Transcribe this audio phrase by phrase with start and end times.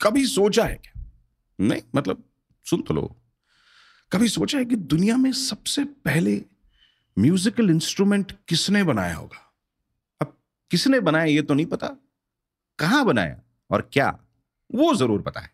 [0.00, 1.02] कभी सोचा है क्या?
[1.58, 2.22] नहीं मतलब
[2.66, 3.16] सुन तो लो।
[4.12, 6.34] कभी सोचा है कि दुनिया में सबसे पहले
[7.16, 9.38] म्यूजिकल इंस्ट्रूमेंट किसने बनाया होगा?
[10.20, 10.36] अब
[10.70, 11.88] किसने बनाया ये तो नहीं पता।
[12.78, 13.40] कहाँ बनाया
[13.70, 14.08] और क्या,
[14.74, 15.50] वो ज़रूर पता है।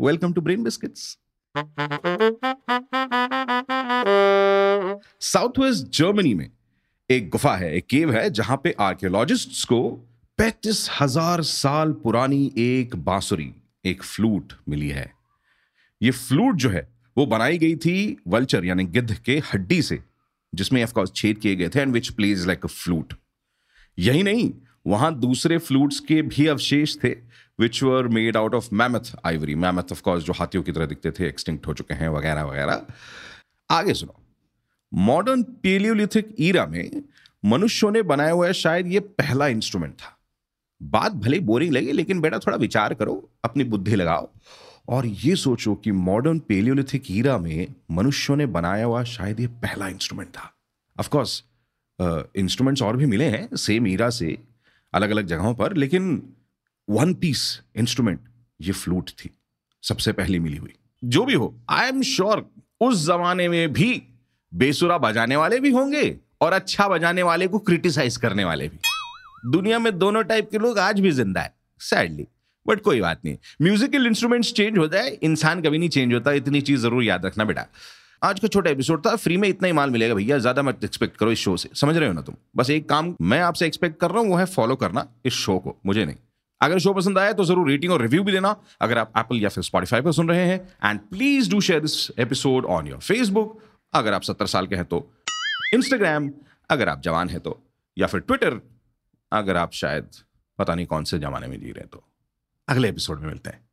[0.00, 1.18] Welcome to Brain Biscuits
[5.20, 6.50] south west Germany में
[7.10, 9.80] एक गुफा है, एक केव है, जहाँ पे आर्कियोलॉजिस्ट्स को
[10.38, 13.52] पैंतीस हज़ार साल पुरानी एक बांसुरी,
[13.84, 15.10] एक फ्लूट मिली है।
[16.00, 19.98] ये फ्लूट जो है, वो बनाई गई थी वल्चर यानी गिद्ध के हड्डी से,
[20.52, 23.14] जिसमें ऑफकोर्स छेद किए गए थे and which plays like a flute
[23.98, 24.52] यही नहीं,
[24.86, 27.10] वहाँ दूसरे फ्लूट्स के भी अवशेष थे
[27.58, 31.28] which were made out of mammoth ivory mammoth of course जो हाथियों की तरह दिखते थे
[31.28, 32.86] एक्सटिंक्ट हो चुके हैं वगैरह वगैरह।
[33.70, 34.20] आगे सुनो।
[34.92, 37.02] मॉडर्न पेलियोलिथिक ईरा में
[37.44, 40.12] मनुष्यों ने बनाया हुआ शायद ये पहला इंस्ट्रूमेंट था।
[40.80, 44.28] बात भले बोरिंग लगी, लेकिन बेटा थोड़ा विचार करो, अपनी बुद्धि लगाओ।
[44.88, 49.88] और ये सोचो कि मॉडर्न पेलियोलिथिक ईरा में मनुष्यों ने बनाया हुआ शायद ये पहला
[49.88, 50.52] इंस्ट्रूमेंट था।
[50.96, 51.42] ऑफकोर्स
[51.98, 54.38] इंस्ट्रूमेंट्स और भी मिले हैं सेम ईरा से
[54.92, 56.22] अलग अलग जगहों पर, लेकिन
[56.88, 58.20] वन पीस इंस्ट्रूमेंट
[58.60, 59.30] ये फ्लूट थी,
[59.82, 62.46] सबसे पहली मिली हुई। जो भी हो आई एम श्योर
[62.80, 64.02] उस जमाने में भी
[64.52, 68.78] बेसुरा बजाने वाले भी होंगे और अच्छा बजाने वाले को क्रिटिसाइज करने वाले भी।
[69.46, 72.26] दुनिया में दोनों टाइप के लोग आज भी ज़िंदा है सैडली
[72.66, 76.60] बट कोई बात नहीं। म्यूजिकल इंस्ट्रूमेंट्स चेंज हो जाए इंसान कभी नहीं चेंज होता, इतनी
[76.60, 77.66] चीज़ ज़रूर याद रखना बेटा।
[78.22, 81.16] आज का छोटा एपिसोड था फ्री में इतना ही माल मिलेगा भैया, ज़्यादा मत एक्सपेक्ट
[81.16, 82.34] करो इस शो से, समझ रहे हो ना तुम?
[82.56, 85.58] बस एक काम मैं आपसे एक्सपेक्ट कर रहा हूँ, वो है फॉलो करना इस शो
[85.58, 86.16] को, मुझे नहीं।
[86.60, 89.48] अगर शो पसंद आया तो ज़रूर रेटिंग और रिव्यू भी देना, अगर आप एप्पल या
[89.48, 93.60] फिर स्पॉटीफाई पर सुन रहे हैं and please do share this episode on your Facebook
[93.94, 95.08] अगर आप सत्तर साल के हैं तो।
[95.74, 96.30] इंस्टाग्राम
[96.70, 97.60] अगर आप जवान हैं तो
[97.96, 98.60] या फिर ट्विटर
[99.32, 100.08] अगर आप शायद
[100.58, 102.04] पता नहीं कौन से जमाने में जी रहे हैं तो।
[102.68, 103.66] अगले एपिसोड में मिलते हैं।